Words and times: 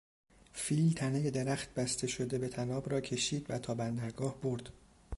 فیل 0.53 0.93
تنهی 0.93 1.31
درخت 1.31 1.73
بسته 1.73 2.07
شده 2.07 2.37
به 2.37 2.47
طناب 2.49 2.89
را 2.89 3.01
کشید 3.01 3.45
و 3.49 3.59
تا 3.59 3.75
بندرگاه 3.75 4.41
برد. 4.41 4.69